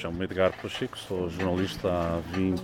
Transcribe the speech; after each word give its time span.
Chamo-me 0.00 0.24
Edgar 0.24 0.52
Pacheco, 0.60 0.98
sou 0.98 1.30
jornalista 1.30 1.88
há 1.88 2.20
20 2.36 2.62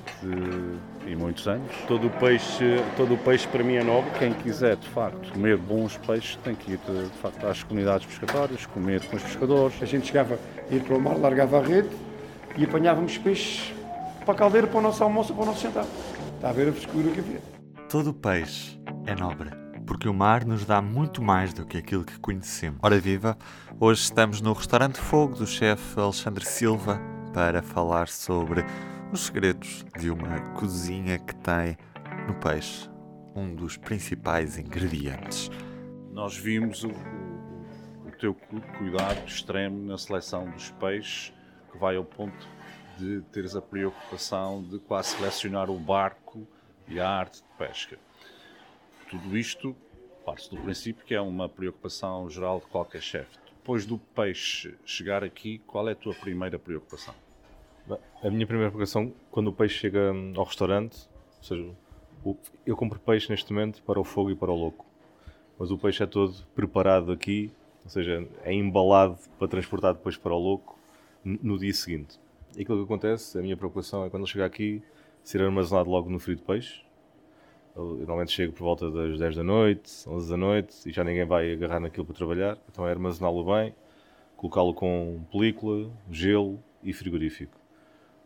e 1.07 1.17
muitos 1.17 1.49
anos. 1.49 1.73
Todo 1.89 2.09
o 2.09 2.11
peixe, 2.11 2.77
todo 2.95 3.15
o 3.15 3.19
peixe 3.19 3.49
para 3.49 3.65
mim 3.65 3.77
é 3.77 3.83
nobre. 3.83 4.11
Quem 4.19 4.35
quiser, 4.35 4.77
de 4.77 4.87
facto, 4.89 5.33
comer 5.33 5.57
bons 5.57 5.97
peixes 5.97 6.37
tem 6.45 6.55
que 6.55 6.73
ir, 6.73 6.79
de 6.79 7.19
facto, 7.23 7.47
às 7.47 7.63
comunidades 7.63 8.07
pescatórias, 8.07 8.67
comer 8.67 9.03
com 9.07 9.17
os 9.17 9.23
pescadores. 9.23 9.83
A 9.83 9.87
gente 9.87 10.09
chegava, 10.09 10.39
ia 10.71 10.81
para 10.81 10.95
o 10.95 11.01
mar, 11.01 11.17
largava 11.17 11.59
a 11.59 11.63
rede 11.63 11.89
e 12.57 12.65
apanhávamos 12.65 13.17
peixes 13.17 13.73
para 14.27 14.35
a 14.35 14.37
caldeira, 14.37 14.67
para 14.67 14.79
o 14.79 14.83
nosso 14.83 15.03
almoço, 15.03 15.33
para 15.33 15.43
o 15.43 15.47
nosso 15.47 15.63
jantar. 15.63 15.87
Está 16.35 16.51
a 16.51 16.53
ver 16.53 16.69
a 16.69 16.73
frescura 16.73 17.11
que 17.11 17.21
havia. 17.21 17.41
Todo 17.89 18.11
o 18.11 18.15
peixe 18.15 18.79
é 19.07 19.15
nobre 19.15 19.51
porque 19.87 20.09
o 20.09 20.15
mar 20.15 20.45
nos 20.45 20.65
dá 20.65 20.81
muito 20.81 21.21
mais 21.21 21.53
do 21.53 21.67
que 21.67 21.77
aquilo 21.77 22.05
que 22.05 22.19
conhecemos. 22.19 22.79
Ora 22.83 23.01
viva, 23.01 23.37
hoje 23.81 24.03
estamos 24.03 24.41
no 24.41 24.53
Restaurante 24.53 25.01
Fogo 25.01 25.35
do 25.35 25.47
chefe 25.47 25.99
Alexandre 25.99 26.45
Silva 26.45 27.01
para 27.33 27.63
falar 27.63 28.09
sobre 28.09 28.63
os 29.13 29.27
segredos 29.27 29.85
de 29.99 30.11
uma 30.11 30.41
cozinha 30.55 31.19
que 31.19 31.35
tem 31.37 31.77
no 32.27 32.35
peixe 32.35 32.89
um 33.35 33.55
dos 33.55 33.77
principais 33.77 34.59
ingredientes. 34.59 35.51
Nós 36.11 36.37
vimos 36.37 36.85
o, 36.85 36.91
o, 36.91 38.11
teu 38.19 38.35
cuidado 38.79 39.27
extremo 39.27 39.83
na 39.87 39.97
seleção 39.97 40.51
dos 40.51 40.71
peixes, 40.73 41.33
que 41.71 41.79
vai 41.79 41.97
ao 41.97 42.05
ponto 42.05 42.47
de 42.99 43.23
teres 43.33 43.57
a 43.57 43.63
preocupação 43.63 44.63
de 44.63 44.79
quase 44.79 45.17
selecionar 45.17 45.71
o 45.71 45.79
barco 45.79 46.47
e 46.87 47.01
a 47.01 47.09
arte 47.09 47.39
de 47.39 47.49
pesca. 47.57 47.99
Tudo 49.09 49.37
isto 49.37 49.75
parte 50.25 50.51
do 50.51 50.61
princípio 50.61 51.05
que 51.05 51.15
é 51.15 51.21
uma 51.21 51.49
preocupação 51.49 52.29
geral 52.31 52.61
de 52.61 52.67
qualquer 52.67 53.03
chefe 53.03 53.39
depois 53.63 53.87
do 53.87 53.97
peixe 53.97 54.75
chegar 54.85 55.23
aqui, 55.23 55.59
qual 55.69 55.89
é 55.89 55.93
a 55.93 55.95
tua 55.95 56.13
primeira 56.13 56.59
preocupação? 56.59 57.15
A 58.21 58.29
minha 58.29 58.45
primeira 58.45 58.71
preocupação, 58.71 59.13
quando 59.31 59.49
o 59.49 59.53
peixe 59.53 59.77
chega 59.77 60.13
ao 60.35 60.43
restaurante, 60.43 61.09
ou 61.39 61.45
seja, 61.45 61.71
eu 62.67 62.77
compro 62.77 62.99
peixe 62.99 63.31
neste 63.31 63.53
momento 63.53 63.81
para 63.85 64.01
o 64.01 64.05
fogo 64.05 64.33
e 64.33 64.35
para 64.35 64.51
o 64.51 64.57
louco, 64.57 64.85
mas 65.57 65.71
o 65.71 65.79
peixe 65.79 66.03
é 66.03 66.07
todo 66.07 66.35
preparado 66.57 67.13
aqui, 67.13 67.53
ou 67.85 67.91
seja, 67.91 68.29
é 68.43 68.53
embalado 68.53 69.17
para 69.39 69.47
transportar 69.47 69.95
depois 69.95 70.17
para 70.17 70.35
o 70.35 70.39
louco 70.39 70.77
no 71.25 71.57
dia 71.57 71.73
seguinte. 71.73 72.19
E 72.57 72.63
aquilo 72.63 72.79
que 72.79 72.85
acontece, 72.85 73.39
a 73.39 73.43
minha 73.43 73.57
preocupação 73.57 74.05
é 74.05 74.11
quando 74.11 74.25
ele 74.25 74.33
chega 74.33 74.45
aqui, 74.45 74.83
ser 75.23 75.41
armazenado 75.41 75.89
logo 75.89 76.11
no 76.11 76.19
frio 76.19 76.35
de 76.35 76.43
peixe, 76.43 76.83
eu 77.75 77.97
normalmente 77.97 78.33
chego 78.33 78.53
por 78.53 78.65
volta 78.65 78.91
das 78.91 79.19
10 79.19 79.37
da 79.37 79.43
noite, 79.43 79.91
11 80.07 80.31
da 80.31 80.37
noite 80.37 80.89
e 80.89 80.93
já 80.93 81.03
ninguém 81.03 81.25
vai 81.25 81.53
agarrar 81.53 81.81
naquilo 81.81 82.05
para 82.05 82.15
trabalhar. 82.15 82.59
Então 82.71 82.87
é 82.87 82.91
armazená-lo 82.91 83.45
bem, 83.45 83.75
colocá-lo 84.37 84.75
com 84.75 85.25
película, 85.31 85.91
gelo 86.11 86.63
e 86.83 86.93
frigorífico. 86.93 87.59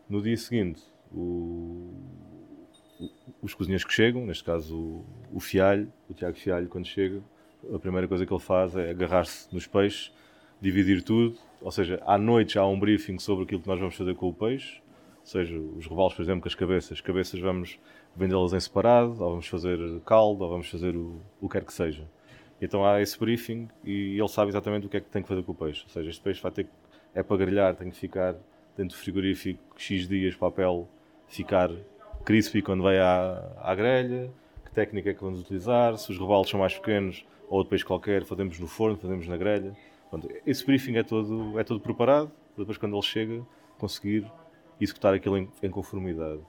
No 0.09 0.21
dia 0.21 0.35
seguinte, 0.35 0.81
o, 1.13 1.93
os 3.41 3.53
cozinheiros 3.53 3.85
que 3.85 3.93
chegam, 3.93 4.25
neste 4.25 4.43
caso 4.43 4.75
o, 4.75 5.05
o 5.33 5.39
Fialho, 5.39 5.91
o 6.09 6.13
Tiago 6.13 6.37
Fialho, 6.37 6.67
quando 6.67 6.85
chega, 6.85 7.21
a 7.73 7.79
primeira 7.79 8.07
coisa 8.07 8.25
que 8.25 8.33
ele 8.33 8.41
faz 8.41 8.75
é 8.75 8.89
agarrar-se 8.89 9.53
nos 9.53 9.65
peixes, 9.65 10.11
dividir 10.61 11.03
tudo, 11.03 11.37
ou 11.61 11.71
seja, 11.71 12.01
à 12.05 12.17
noite 12.17 12.55
já 12.55 12.61
há 12.61 12.67
um 12.67 12.79
briefing 12.79 13.19
sobre 13.19 13.45
aquilo 13.45 13.61
que 13.61 13.67
nós 13.67 13.79
vamos 13.79 13.95
fazer 13.95 14.15
com 14.15 14.27
o 14.29 14.33
peixe, 14.33 14.81
ou 15.21 15.25
seja, 15.25 15.57
os 15.57 15.85
revalos, 15.85 16.13
por 16.13 16.21
exemplo, 16.21 16.41
com 16.41 16.47
as 16.47 16.55
cabeças, 16.55 16.93
as 16.93 17.01
cabeças 17.01 17.39
vamos 17.39 17.79
vendê-las 18.17 18.53
em 18.53 18.59
separado, 18.59 19.11
ou 19.23 19.29
vamos 19.31 19.47
fazer 19.47 19.77
caldo, 20.05 20.43
ou 20.43 20.49
vamos 20.49 20.69
fazer 20.69 20.95
o, 20.95 21.21
o 21.39 21.47
que 21.47 21.53
quer 21.57 21.65
que 21.65 21.73
seja. 21.73 22.03
Então 22.61 22.85
há 22.85 23.01
esse 23.01 23.17
briefing 23.19 23.69
e 23.83 24.17
ele 24.19 24.27
sabe 24.27 24.49
exatamente 24.49 24.87
o 24.87 24.89
que 24.89 24.97
é 24.97 24.99
que 24.99 25.09
tem 25.09 25.21
que 25.21 25.27
fazer 25.27 25.43
com 25.43 25.51
o 25.51 25.55
peixe. 25.55 25.83
Ou 25.83 25.89
seja, 25.89 26.09
este 26.09 26.21
peixe 26.21 26.41
vai 26.41 26.51
ter 26.51 26.63
que, 26.63 26.71
é 27.13 27.21
para 27.21 27.37
grelhar, 27.37 27.75
tem 27.75 27.89
que 27.89 27.95
ficar 27.95 28.35
dentro 28.75 28.95
do 28.95 28.99
frigorífico 28.99 29.59
X 29.77 30.07
dias 30.07 30.35
para 30.35 30.47
a 30.47 30.51
pele 30.51 30.85
ficar 31.27 31.69
crispy 32.25 32.61
quando 32.61 32.83
vai 32.83 32.99
à, 32.99 33.51
à 33.61 33.75
grelha, 33.75 34.31
que 34.65 34.71
técnica 34.71 35.11
é 35.11 35.13
que 35.13 35.21
vamos 35.21 35.39
utilizar, 35.39 35.97
se 35.97 36.11
os 36.11 36.17
rebalos 36.17 36.49
são 36.49 36.59
mais 36.59 36.73
pequenos 36.73 37.25
ou 37.47 37.63
de 37.63 37.69
peixe 37.69 37.85
qualquer, 37.85 38.25
fazemos 38.25 38.59
no 38.59 38.67
forno, 38.67 38.97
fazemos 38.97 39.27
na 39.27 39.37
grelha. 39.37 39.75
Pronto, 40.09 40.27
esse 40.45 40.65
briefing 40.65 40.95
é 40.95 41.03
todo, 41.03 41.59
é 41.59 41.63
todo 41.63 41.79
preparado, 41.79 42.31
depois 42.57 42.77
quando 42.77 42.95
ele 42.95 43.01
chega, 43.03 43.45
conseguir 43.77 44.25
executar 44.79 45.13
aquilo 45.13 45.37
em, 45.37 45.49
em 45.61 45.69
conformidade. 45.69 46.41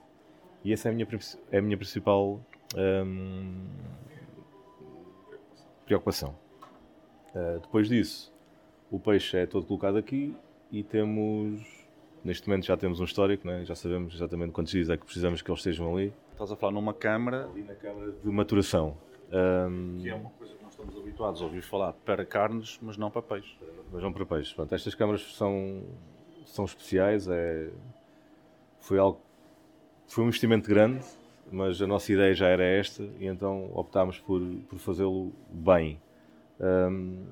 E 0.64 0.72
essa 0.72 0.88
é 0.88 0.92
a 0.92 0.94
minha, 0.94 1.08
é 1.50 1.58
a 1.58 1.62
minha 1.62 1.76
principal 1.76 2.40
hum, 2.76 3.66
preocupação. 5.86 6.34
Uh, 7.34 7.60
depois 7.60 7.88
disso, 7.88 8.32
o 8.90 8.98
peixe 8.98 9.36
é 9.36 9.46
todo 9.46 9.66
colocado 9.66 9.96
aqui 9.96 10.34
e 10.70 10.82
temos, 10.82 11.62
neste 12.24 12.48
momento 12.48 12.66
já 12.66 12.76
temos 12.76 13.00
um 13.00 13.04
histórico, 13.04 13.46
né? 13.46 13.64
já 13.64 13.74
sabemos 13.74 14.14
exatamente 14.14 14.52
quantos 14.52 14.72
dias 14.72 14.90
é 14.90 14.96
que 14.96 15.04
precisamos 15.04 15.40
que 15.40 15.50
eles 15.50 15.60
estejam 15.60 15.94
ali. 15.94 16.12
Estás 16.32 16.52
a 16.52 16.56
falar 16.56 16.72
numa 16.72 16.94
câmara? 16.94 17.46
Ali 17.46 17.62
na 17.62 17.74
câmara 17.74 18.12
de 18.12 18.28
maturação. 18.30 18.96
Um, 19.30 19.98
que 20.00 20.08
é 20.08 20.14
uma 20.14 20.30
coisa 20.30 20.54
que 20.54 20.62
nós 20.62 20.72
estamos 20.72 20.96
habituados 20.96 21.42
a 21.42 21.44
ouvir 21.44 21.62
falar 21.62 21.92
para 21.92 22.24
carnes, 22.24 22.78
mas 22.80 22.96
não 22.96 23.10
para 23.10 23.22
peixe. 23.22 23.56
Mas 23.92 24.02
não 24.02 24.12
para 24.12 24.24
peixe. 24.24 24.54
Pronto, 24.54 24.74
estas 24.74 24.94
câmaras 24.94 25.22
são, 25.34 25.82
são 26.46 26.64
especiais, 26.64 27.28
é, 27.28 27.70
foi 28.80 28.98
algo 28.98 29.20
foi 30.08 30.24
um 30.24 30.28
investimento 30.28 30.68
grande, 30.68 31.04
mas 31.52 31.80
a 31.80 31.86
nossa 31.86 32.12
ideia 32.12 32.34
já 32.34 32.48
era 32.48 32.64
esta 32.64 33.02
e 33.20 33.26
então 33.26 33.70
optámos 33.74 34.18
por, 34.18 34.40
por 34.68 34.78
fazê-lo 34.78 35.32
bem. 35.50 36.00
Um, 36.58 37.24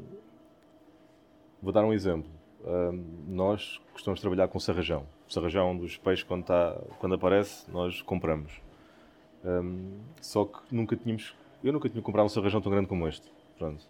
vou 1.61 1.73
dar 1.73 1.85
um 1.85 1.93
exemplo. 1.93 2.31
Um, 2.65 3.03
nós 3.29 3.81
costumamos 3.93 4.21
trabalhar 4.21 4.49
com 4.49 4.61
sarrajão. 4.61 5.07
O 5.29 5.33
sarrajão 5.33 5.69
é 5.69 5.71
um 5.73 5.79
dos 5.79 5.97
peixes, 5.97 6.23
quando, 6.23 6.43
está, 6.43 6.79
quando 7.01 7.15
aparece, 7.15 7.69
nós 7.71 8.03
compramos. 8.03 8.61
Um, 9.45 9.99
só 10.21 10.45
que 10.45 10.59
nunca 10.71 10.97
tínhamos. 10.97 11.35
Eu 11.65 11.73
nunca 11.73 11.89
tinha 11.89 12.03
comprado 12.03 12.27
um 12.27 12.29
sarrajão 12.29 12.61
tão 12.61 12.71
grande 12.71 12.89
como 12.89 13.09
este. 13.09 13.33
Pronto. 13.59 13.83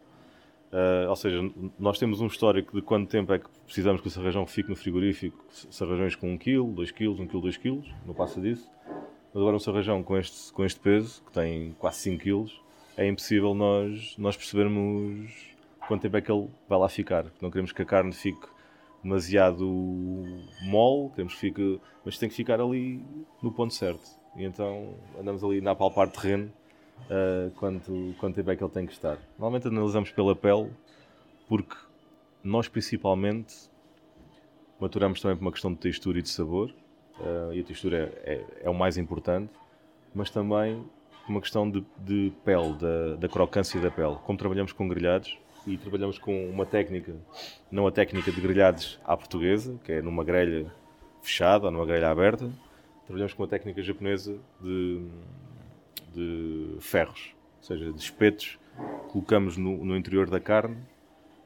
Uh, 0.77 1.09
ou 1.09 1.17
seja, 1.17 1.41
nós 1.79 1.99
temos 1.99 2.21
um 2.21 2.27
histórico 2.27 2.77
de 2.77 2.83
quanto 2.83 3.09
tempo 3.09 3.33
é 3.33 3.39
que 3.39 3.49
precisamos 3.65 4.03
que 4.03 4.09
o 4.09 4.11
sarrajão 4.11 4.47
fique 4.47 4.69
no 4.69 4.77
frigorífico. 4.77 5.43
Sarrajões 5.71 6.15
com 6.15 6.35
1 6.35 6.37
kg, 6.37 6.75
2 6.75 6.91
kg, 6.91 7.09
1 7.23 7.27
kg, 7.29 7.41
2 7.41 7.57
kg, 7.57 7.83
não 8.05 8.13
passa 8.13 8.39
disso. 8.39 8.71
Mas 9.33 9.41
agora 9.41 9.57
um 9.57 9.59
sarrajão 9.59 10.03
com 10.03 10.19
este, 10.19 10.53
com 10.53 10.67
este 10.67 10.79
peso, 10.79 11.23
que 11.25 11.33
tem 11.33 11.75
quase 11.79 12.01
5 12.01 12.23
kg, 12.23 12.53
é 12.95 13.09
impossível 13.09 13.55
nós, 13.55 14.19
nós 14.19 14.37
percebermos 14.37 15.31
quanto 15.89 16.03
tempo 16.03 16.19
é 16.19 16.21
que 16.21 16.31
ele 16.31 16.47
vai 16.69 16.79
lá 16.79 16.91
ficar. 16.91 17.25
Não 17.41 17.51
queremos 17.51 17.73
que 17.73 17.81
a 17.81 17.87
carne 17.87 18.13
fique 18.13 18.47
demasiado 19.03 19.65
mole, 20.63 21.09
queremos 21.11 21.33
que 21.35 21.41
fique, 21.41 21.81
mas 22.05 22.19
tem 22.19 22.29
que 22.29 22.35
ficar 22.35 22.61
ali 22.61 23.03
no 23.43 23.51
ponto 23.51 23.73
certo. 23.73 24.05
E 24.37 24.45
então 24.45 24.95
andamos 25.19 25.43
ali 25.43 25.63
na 25.63 25.75
palpar 25.75 26.11
terreno 26.11 26.53
uh, 27.11 27.51
quanto, 27.53 28.15
quanto 28.19 28.35
tempo 28.35 28.51
é 28.51 28.57
que 28.57 28.63
ele 28.63 28.73
tem 28.73 28.87
que 28.87 28.93
estar. 28.93 29.19
Normalmente 29.39 29.69
analisamos 29.69 30.11
pela 30.11 30.35
pele, 30.35 30.71
porque 31.49 31.77
nós 32.43 32.69
principalmente 32.69 33.55
maturamos 34.81 35.21
também 35.21 35.37
por 35.37 35.45
uma 35.45 35.53
questão 35.53 35.73
de 35.73 35.79
textura 35.79 36.19
e 36.19 36.23
de 36.23 36.29
sabor 36.29 36.71
uh, 37.21 37.53
e 37.53 37.61
a 37.61 37.65
textura 37.65 38.13
é, 38.25 38.35
é, 38.35 38.45
é, 38.65 38.71
o 38.71 38.75
mais 38.75 38.97
importante, 38.97 39.53
mas 40.15 40.31
também 40.31 40.85
uma 41.29 41.41
questão 41.41 41.69
de, 41.69 41.85
de 41.99 42.33
pele, 42.45 42.75
da, 42.75 43.17
da 43.17 43.29
crocância 43.29 43.81
da 43.81 43.91
pele. 43.91 44.17
Como 44.25 44.39
trabalhamos 44.39 44.73
com 44.73 44.87
grelhados 44.87 45.37
e 45.67 45.77
trabalhamos 45.77 46.19
com 46.19 46.49
uma 46.49 46.65
técnica, 46.65 47.17
não 47.71 47.87
a 47.87 47.91
técnica 47.91 48.31
de 48.31 48.41
grelhados 48.41 49.01
à 49.05 49.17
portuguesa, 49.17 49.79
que 49.85 49.93
é 49.93 50.03
numa 50.03 50.23
grelha 50.23 50.73
fechada 51.23 51.67
ou 51.67 51.73
numa 51.73 51.85
grelha 51.85 52.11
aberta, 52.11 52.49
trabalhamos 53.05 53.35
com 53.35 53.43
a 53.43 53.49
técnica 53.49 53.83
japonesa 53.83 54.39
de, 54.61 55.05
de 56.15 56.77
ferros, 56.81 57.35
ou 57.59 57.63
seja, 57.63 57.93
de 57.93 58.01
espetos, 58.01 58.59
colocamos 59.09 59.57
no, 59.57 59.85
no 59.85 59.97
interior 59.97 60.29
da 60.29 60.41
carne 60.41 60.77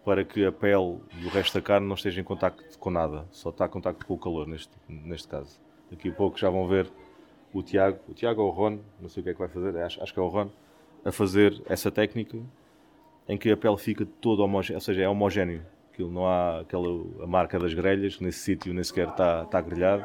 para 0.04 0.24
que 0.24 0.44
a 0.44 0.52
pele 0.52 0.98
do 1.20 1.28
resto 1.28 1.54
da 1.54 1.60
carne 1.60 1.86
não 1.86 1.94
esteja 1.94 2.20
em 2.20 2.24
contacto 2.24 2.78
com 2.78 2.90
nada, 2.90 3.26
só 3.30 3.50
está 3.50 3.66
em 3.66 3.68
contacto 3.68 4.06
com 4.06 4.14
o 4.14 4.18
calor 4.18 4.46
neste, 4.46 4.72
neste 4.88 5.28
caso. 5.28 5.60
Daqui 5.90 6.08
a 6.08 6.12
pouco 6.12 6.38
já 6.38 6.48
vão 6.48 6.66
ver 6.66 6.90
o 7.52 7.62
Tiago, 7.62 7.98
o 8.08 8.14
Tiago 8.14 8.42
ou 8.42 8.48
o 8.48 8.50
Ron, 8.50 8.78
não 9.00 9.08
sei 9.08 9.20
o 9.20 9.24
que 9.24 9.30
é 9.30 9.32
que 9.32 9.38
vai 9.38 9.48
fazer, 9.48 9.76
acho, 9.78 10.02
acho 10.02 10.12
que 10.12 10.18
é 10.18 10.22
o 10.22 10.28
Ron, 10.28 10.48
a 11.04 11.12
fazer 11.12 11.60
essa 11.66 11.90
técnica 11.90 12.38
em 13.28 13.36
que 13.36 13.50
a 13.50 13.56
pele 13.56 13.76
fica 13.76 14.06
toda 14.20 14.42
homogénea, 14.42 14.76
ou 14.76 14.80
seja, 14.80 15.02
é 15.02 15.08
homogéneo. 15.08 15.62
Aquilo 15.92 16.10
não 16.10 16.26
há 16.26 16.60
aquela 16.60 16.88
a 17.22 17.26
marca 17.26 17.58
das 17.58 17.74
grelhas, 17.74 18.18
nesse 18.20 18.40
sítio 18.40 18.72
nem 18.72 18.82
sequer 18.82 19.08
está, 19.08 19.42
está 19.42 19.60
grelhado. 19.60 20.04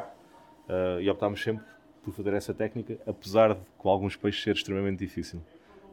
Uh, 0.67 0.99
e 0.99 1.09
optámos 1.09 1.41
sempre 1.41 1.65
por 2.05 2.13
fazer 2.13 2.33
essa 2.33 2.53
técnica, 2.53 2.97
apesar 3.05 3.55
de 3.55 3.59
com 3.77 3.89
alguns 3.89 4.15
peixes 4.15 4.43
ser 4.43 4.55
extremamente 4.55 4.99
difícil. 4.99 5.41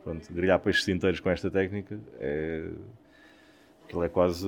Pronto, 0.05 0.32
grelhar 0.32 0.61
peixes 0.61 0.87
inteiros 0.88 1.20
com 1.20 1.31
esta 1.31 1.50
técnica 1.50 1.99
é 2.20 2.69
aquilo 3.85 4.05
é 4.05 4.09
quase 4.09 4.47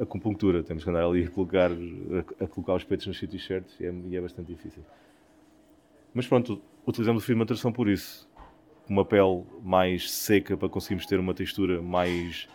acupuntura. 0.00 0.62
Temos 0.62 0.84
que 0.84 0.90
andar 0.90 1.04
ali 1.04 1.24
a 1.24 1.30
colocar, 1.30 1.70
a, 1.70 2.44
a 2.44 2.46
colocar 2.46 2.74
os 2.74 2.84
peitos 2.84 3.06
nos 3.06 3.18
sítios 3.18 3.44
certos 3.46 3.78
e 3.80 3.86
é, 3.86 3.92
e 4.08 4.16
é, 4.16 4.20
bastante 4.20 4.48
difícil. 4.48 4.82
Mas 6.14 6.26
pronto, 6.26 6.60
utilizamos 6.86 7.22
o 7.22 7.26
fio 7.26 7.44
de 7.44 7.72
por 7.72 7.88
isso. 7.88 8.28
Uma 8.88 9.04
pele 9.04 9.44
mais 9.62 10.10
seca 10.10 10.56
para 10.56 10.68
conseguirmos 10.68 11.06
ter 11.06 11.20
uma 11.20 11.34
textura 11.34 11.82
mais, 11.82 12.48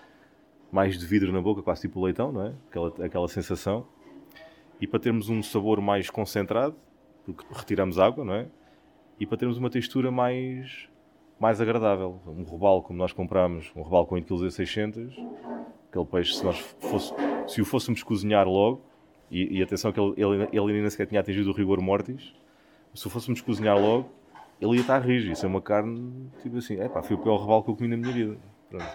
mais 0.72 0.98
de 0.98 1.06
vidro 1.06 1.32
na 1.32 1.40
boca, 1.42 1.62
quase 1.62 1.82
tipo 1.82 2.04
leitão, 2.04 2.32
não 2.32 2.48
é? 2.48 2.54
Aquela, 2.70 3.06
aquela 3.06 3.28
sensação. 3.28 3.86
e 4.82 4.88
para 4.88 5.00
termos 5.00 5.30
um 5.30 5.44
sabor 5.44 5.80
mais 5.80 6.10
concentrado, 6.10 6.76
porque 7.26 7.46
retiramos 7.54 8.00
água, 8.00 8.24
não 8.24 8.34
é? 8.34 8.48
E 9.20 9.26
para 9.26 9.38
termos 9.38 9.58
uma 9.58 9.70
textura 9.70 10.12
mais, 10.12 10.90
mais 11.40 11.62
agradável. 11.62 12.20
Um 12.28 12.44
robalo, 12.44 12.82
como 12.82 12.98
nós 12.98 13.14
compramos, 13.14 13.72
um 13.76 13.82
robalo 13.82 14.06
com 14.06 14.16
8,6 14.16 14.92
kg, 14.92 15.34
aquele 15.90 16.06
peixe, 16.06 16.36
se, 16.36 16.44
nós 16.44 16.60
fosse, 16.80 17.14
se 17.48 17.62
o 17.62 17.66
fôssemos 17.66 18.04
cozinhar 18.04 18.48
logo, 18.48 18.82
e, 19.32 19.58
e 19.58 19.64
atenção 19.64 19.92
que 19.92 20.00
ele, 20.00 20.14
ele, 20.18 20.50
ele 20.52 20.82
nem 20.82 20.90
sequer 20.90 21.08
tinha 21.08 21.22
atingido 21.22 21.50
o 21.50 21.54
rigor 21.54 21.82
mortis, 21.82 22.34
se 22.94 23.08
o 23.08 23.10
fôssemos 23.10 23.42
cozinhar 23.42 23.80
logo, 23.80 24.10
ele 24.62 24.76
ia 24.76 24.82
estar 24.82 25.00
rígido. 25.00 25.34
Isso 25.34 25.46
é 25.46 25.50
uma 25.50 25.62
carne, 25.62 26.30
tipo 26.42 26.58
assim, 26.58 26.80
é 26.80 26.88
pá, 26.88 27.02
foi 27.02 27.16
o 27.16 27.20
pior 27.20 27.38
robalo 27.38 27.64
que 27.64 27.72
eu 27.72 27.76
comi 27.76 27.90
na 27.90 27.98
minha 27.98 28.14
vida. 28.14 28.38
Pronto. 28.70 28.86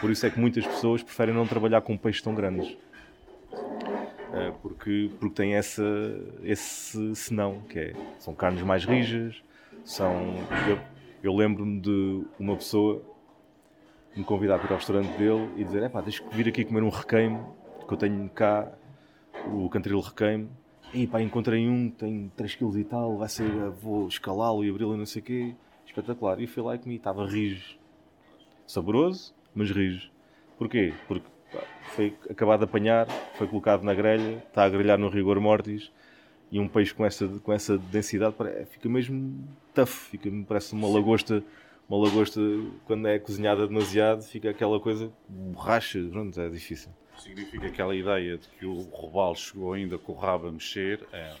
Por 0.00 0.10
isso 0.10 0.26
é 0.26 0.30
que 0.30 0.38
muitas 0.38 0.66
pessoas 0.66 1.02
preferem 1.02 1.34
não 1.34 1.46
trabalhar 1.46 1.80
com 1.80 1.96
peixes 1.96 2.22
tão 2.22 2.34
grandes. 2.34 2.76
É, 4.36 4.50
porque, 4.62 5.10
porque 5.18 5.34
tem 5.34 5.54
essa, 5.54 5.82
esse 6.42 7.14
senão, 7.14 7.62
que 7.62 7.78
é, 7.78 7.94
são 8.18 8.34
carnes 8.34 8.62
mais 8.62 8.84
rijas, 8.84 9.42
são... 9.82 10.12
Eu, 10.68 10.78
eu 11.22 11.34
lembro-me 11.34 11.80
de 11.80 12.22
uma 12.38 12.54
pessoa 12.54 13.02
me 14.14 14.22
convidar 14.24 14.58
para 14.58 14.68
ir 14.68 14.72
ao 14.72 14.76
restaurante 14.76 15.16
dele 15.16 15.50
e 15.56 15.64
dizer, 15.64 15.82
é 15.82 15.88
pá, 15.88 16.02
deixa 16.02 16.22
vir 16.30 16.48
aqui 16.48 16.64
comer 16.64 16.82
um 16.82 16.90
requeime, 16.90 17.40
que 17.86 17.92
eu 17.92 17.96
tenho 17.96 18.28
cá, 18.28 18.70
o 19.46 19.68
cantril 19.70 20.00
requeime, 20.00 20.50
e 20.92 21.06
pá, 21.06 21.22
encontrei 21.22 21.66
um 21.66 21.90
tem 21.90 22.30
3 22.36 22.56
kg 22.56 22.78
e 22.78 22.84
tal, 22.84 23.16
vai 23.16 23.28
ser, 23.28 23.50
vou 23.80 24.06
escalá-lo 24.06 24.64
e 24.64 24.70
abri-lo 24.70 24.94
e 24.94 24.98
não 24.98 25.06
sei 25.06 25.22
o 25.22 25.24
quê, 25.24 25.54
espetacular. 25.86 26.40
E 26.40 26.46
fui 26.46 26.62
lá 26.62 26.74
e 26.74 26.78
comi, 26.78 26.96
estava 26.96 27.26
rijo, 27.26 27.78
saboroso, 28.66 29.34
mas 29.54 29.70
rijo. 29.70 30.10
Porquê? 30.58 30.92
Porque 31.08 31.26
foi 31.94 32.14
acabado 32.28 32.60
de 32.60 32.64
apanhar, 32.64 33.06
foi 33.36 33.46
colocado 33.46 33.82
na 33.82 33.94
grelha, 33.94 34.42
está 34.46 34.64
a 34.64 34.68
grelhar 34.68 34.98
no 34.98 35.08
rigor 35.08 35.40
mortis, 35.40 35.90
e 36.50 36.60
um 36.60 36.68
peixe 36.68 36.94
com 36.94 37.04
essa, 37.04 37.26
com 37.42 37.52
essa 37.52 37.76
densidade 37.76 38.34
fica 38.66 38.88
mesmo 38.88 39.46
tough, 39.74 39.88
fica, 39.88 40.30
parece 40.46 40.74
uma 40.74 40.88
lagosta, 40.88 41.42
uma 41.88 42.04
lagosta 42.04 42.40
quando 42.86 43.08
é 43.08 43.18
cozinhada 43.18 43.66
demasiado, 43.66 44.22
fica 44.22 44.50
aquela 44.50 44.78
coisa 44.78 45.10
borracha, 45.28 45.98
pronto, 46.10 46.40
é 46.40 46.48
difícil. 46.48 46.90
Significa 47.18 47.66
aquela 47.66 47.96
ideia 47.96 48.36
de 48.36 48.46
que 48.48 48.66
o 48.66 48.82
robalo 48.92 49.34
chegou 49.34 49.72
ainda 49.72 49.96
com 49.96 50.12
o 50.12 50.14
rabo 50.14 50.48
a 50.48 50.52
mexer 50.52 51.00
é, 51.12 51.34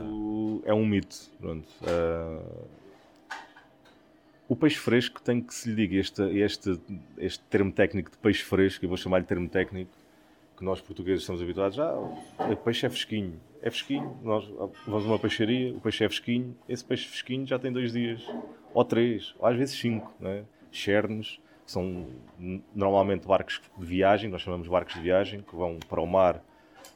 uma... 0.00 0.60
É 0.64 0.74
um 0.74 0.84
mito, 0.84 1.30
pronto. 1.40 1.68
Uh, 1.82 2.66
o 4.54 4.56
peixe 4.56 4.78
fresco 4.78 5.20
tem 5.20 5.40
que 5.40 5.52
se 5.52 5.68
lhe 5.68 5.74
diga 5.74 5.96
este, 5.96 6.22
este, 6.38 6.80
este 7.18 7.42
termo 7.50 7.72
técnico 7.72 8.08
de 8.08 8.16
peixe 8.18 8.44
fresco, 8.44 8.84
eu 8.84 8.88
vou 8.88 8.96
chamar-lhe 8.96 9.24
termo 9.24 9.48
técnico, 9.48 9.90
que 10.56 10.64
nós 10.64 10.80
portugueses 10.80 11.22
estamos 11.22 11.42
habituados, 11.42 11.76
ah, 11.80 11.92
o 11.92 12.56
peixe 12.58 12.86
é 12.86 12.88
fresquinho. 12.88 13.40
É 13.60 13.68
fresquinho, 13.68 14.16
nós 14.22 14.46
vamos 14.86 15.04
a 15.06 15.08
uma 15.08 15.18
peixaria, 15.18 15.74
o 15.74 15.80
peixe 15.80 16.04
é 16.04 16.08
fresquinho, 16.08 16.56
esse 16.68 16.84
peixe 16.84 17.08
fresquinho 17.08 17.44
já 17.44 17.58
tem 17.58 17.72
dois 17.72 17.92
dias, 17.92 18.24
ou 18.72 18.84
três, 18.84 19.34
ou 19.40 19.46
às 19.48 19.56
vezes 19.56 19.76
cinco, 19.76 20.14
né? 20.20 20.44
Chernes, 20.70 21.40
são 21.66 22.06
normalmente 22.72 23.26
barcos 23.26 23.60
de 23.76 23.84
viagem, 23.84 24.30
nós 24.30 24.42
chamamos 24.42 24.68
barcos 24.68 24.94
de 24.94 25.00
viagem, 25.00 25.42
que 25.42 25.56
vão 25.56 25.80
para 25.88 26.00
o 26.00 26.06
mar, 26.06 26.40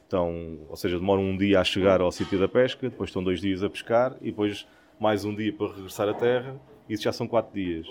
estão, 0.03 0.59
ou 0.69 0.77
seja, 0.77 0.97
demoram 0.97 1.23
um 1.23 1.35
dia 1.35 1.59
a 1.59 1.63
chegar 1.65 1.99
ao 1.99 2.11
sítio 2.11 2.39
da 2.39 2.47
pesca, 2.47 2.89
depois 2.89 3.09
estão 3.09 3.21
dois 3.21 3.41
dias 3.41 3.63
a 3.63 3.69
pescar, 3.69 4.15
e 4.21 4.27
depois 4.27 4.65
mais 4.97 5.25
um 5.25 5.35
dia 5.35 5.51
para 5.51 5.73
regressar 5.73 6.07
à 6.07 6.13
terra, 6.13 6.55
isso 6.89 7.03
já 7.03 7.13
são 7.13 7.27
quatro 7.27 7.53
dias. 7.53 7.87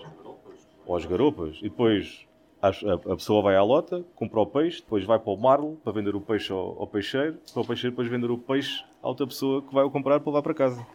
Ou 0.86 0.96
as 0.96 1.04
garopas, 1.04 1.58
e 1.58 1.64
depois 1.64 2.26
a, 2.60 2.68
a, 2.68 3.16
pessoa 3.16 3.42
vai 3.42 3.56
à 3.56 3.62
lota, 3.62 4.04
compra 4.14 4.40
o 4.40 4.46
peixe, 4.46 4.80
depois 4.80 5.04
vai 5.04 5.18
para 5.18 5.32
o 5.32 5.36
marlo 5.36 5.78
para 5.84 5.92
vender 5.92 6.14
o 6.16 6.20
peixe 6.20 6.52
ao, 6.52 6.80
ao 6.80 6.86
peixeiro, 6.86 7.38
para 7.52 7.62
o 7.62 7.66
peixeiro 7.66 7.92
depois 7.92 8.08
vender 8.08 8.30
o 8.30 8.38
peixe 8.38 8.84
a 9.02 9.08
outra 9.08 9.26
pessoa 9.26 9.62
que 9.62 9.72
vai 9.72 9.84
o 9.84 9.90
comprar 9.90 10.18
para 10.20 10.30
levar 10.30 10.42
para 10.42 10.54
casa. 10.54 10.86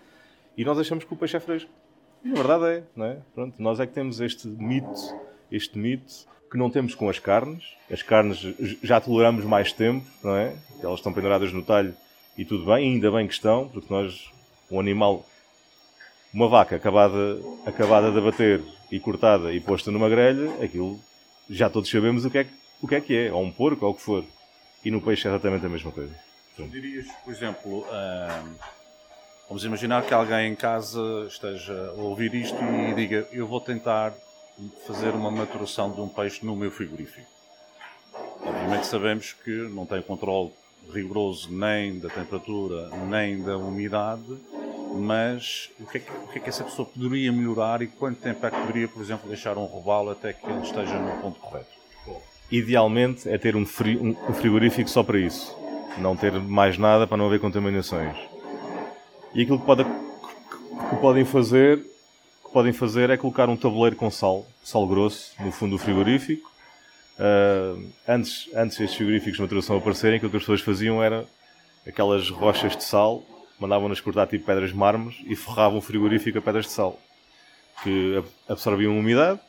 E 0.57 0.65
nós 0.65 0.77
achamos 0.77 1.03
que 1.03 1.13
o 1.13 1.15
peixe 1.15 1.38
é 1.38 1.39
fresco. 1.39 1.69
E 2.23 2.29
na 2.29 2.35
verdade 2.35 2.65
é, 2.65 2.83
não 2.95 3.05
é? 3.05 3.17
Pronto, 3.33 3.61
nós 3.61 3.79
é 3.79 3.88
que 3.88 3.94
temos 3.94 4.19
este 4.19 4.47
mito, 4.47 4.91
este 5.51 5.77
mito 5.77 6.25
que 6.51 6.57
não 6.57 6.69
temos 6.69 6.94
com 6.94 7.09
as 7.09 7.17
carnes. 7.17 7.75
As 7.91 8.03
carnes 8.03 8.39
já 8.83 9.01
toleramos 9.01 9.44
mais 9.44 9.71
tempo, 9.71 10.06
não 10.23 10.35
é? 10.35 10.56
Elas 10.81 10.99
estão 10.99 11.13
penduradas 11.13 11.51
no 11.51 11.63
talho 11.63 11.95
e 12.38 12.45
tudo 12.45 12.65
bem, 12.65 12.94
ainda 12.94 13.11
bem 13.11 13.27
que 13.27 13.33
estão, 13.33 13.67
porque 13.67 13.91
nós, 13.91 14.31
um 14.69 14.79
animal, 14.79 15.25
uma 16.33 16.47
vaca 16.47 16.75
acabada, 16.75 17.39
acabada 17.65 18.12
de 18.12 18.18
abater 18.18 18.62
e 18.91 19.00
cortada 19.00 19.53
e 19.53 19.59
posta 19.59 19.91
numa 19.91 20.09
grelha, 20.09 20.51
aquilo 20.63 21.00
já 21.50 21.69
todos 21.69 21.89
sabemos 21.89 22.25
o 22.25 22.30
que 22.30 22.39
é, 22.39 22.47
o 22.81 22.88
que, 22.88 22.95
é 22.95 23.01
que 23.01 23.15
é, 23.15 23.31
ou 23.31 23.44
um 23.44 23.51
porco, 23.51 23.85
ou 23.85 23.91
o 23.91 23.95
que 23.95 24.01
for. 24.01 24.24
E 24.83 24.89
no 24.89 25.01
peixe 25.01 25.27
é 25.27 25.31
exatamente 25.31 25.65
a 25.65 25.69
mesma 25.69 25.91
coisa. 25.91 26.13
Dirias, 26.57 27.07
por 27.24 27.33
exemplo, 27.33 27.85
vamos 29.47 29.63
imaginar 29.63 30.03
que 30.03 30.13
alguém 30.13 30.51
em 30.51 30.56
casa 30.56 31.25
esteja 31.27 31.94
a 31.97 32.01
ouvir 32.01 32.33
isto 32.35 32.57
e 32.62 32.94
diga: 32.94 33.27
Eu 33.31 33.47
vou 33.47 33.59
tentar 33.59 34.13
fazer 34.85 35.09
uma 35.12 35.31
maturação 35.31 35.91
de 35.91 36.01
um 36.01 36.07
peixe 36.07 36.45
no 36.45 36.56
meu 36.56 36.69
frigorífico. 36.69 37.27
Obviamente 38.45 38.85
sabemos 38.85 39.33
que 39.33 39.51
não 39.69 39.85
tem 39.85 40.01
controle 40.01 40.51
rigoroso 40.91 41.51
nem 41.51 41.97
da 42.00 42.09
temperatura 42.09 42.89
nem 43.07 43.41
da 43.41 43.57
umidade, 43.57 44.38
mas 44.94 45.69
o 45.80 45.86
que, 45.86 45.98
é 45.98 46.00
que, 46.01 46.12
o 46.12 46.28
que, 46.28 46.38
é 46.38 46.42
que, 46.42 46.50
essa 46.50 46.63
pessoa 46.63 46.88
poderia 46.88 47.31
melhorar 47.31 47.81
e 47.81 47.88
quanto 47.88 48.22
tempo 48.22 48.45
é 48.45 48.51
que 48.51 48.60
poderia, 48.60 48.88
por 48.88 49.01
exemplo, 49.01 49.28
deixar 49.28 49.57
um 49.57 49.66
robalo 49.66 50.12
até 50.12 50.34
que 50.34 50.45
ele 50.45 50.62
esteja 50.62 50.98
no 51.00 51.22
ponto 51.22 51.40
correto? 51.40 51.68
Idealmente 52.51 53.28
é 53.28 53.38
ter 53.38 53.56
um, 53.56 53.66
fri 53.66 53.98
um 53.98 54.34
frigorífico 54.34 54.90
só 54.90 55.01
para 55.01 55.18
isso, 55.18 55.56
não 55.98 56.16
ter 56.16 56.34
mais 56.34 56.78
nada 56.78 57.07
para 57.07 57.18
não 57.18 57.25
haver 57.25 57.40
contaminações. 57.40 58.16
E 59.34 59.42
aquilo 59.42 59.60
que, 59.60 59.66
pode, 59.66 59.84
que 59.84 60.95
podem 61.01 61.25
fazer 61.25 61.80
que 62.45 62.51
podem 62.51 62.72
fazer 62.72 63.10
é 63.10 63.18
colocar 63.18 63.50
um 63.50 63.57
tabuleiro 63.57 63.95
com 63.95 64.12
sal, 64.12 64.45
sal 64.63 64.86
grosso, 64.86 65.34
no 65.40 65.51
fundo 65.51 65.72
do 65.72 65.80
frigorífico. 65.80 66.51
Uh, 67.18 67.90
antes, 68.07 68.50
antes 68.54 68.80
estes 68.80 68.95
frigoríficos 68.95 69.38
de 69.38 69.42
maturação 69.42 69.78
aparecerem, 69.78 70.18
aquilo 70.18 70.30
que 70.30 70.38
as 70.38 70.44
pessoas 70.44 70.62
faziam 70.62 71.01
era 71.01 71.25
aquelas 71.88 72.30
rochas 72.30 72.78
de 72.78 72.84
sal 72.84 73.24
mandavam-nas 73.59 74.01
cortar 74.01 74.27
tipo 74.27 74.45
pedras 74.45 74.71
de 74.71 74.75
mármores 74.75 75.17
e 75.25 75.35
forravam 75.35 75.77
o 75.77 75.81
frigorífico 75.81 76.38
a 76.38 76.41
pedras 76.41 76.65
de 76.65 76.71
sal, 76.71 77.00
que 77.83 78.23
absorviam 78.47 78.97
umidade 78.97 79.39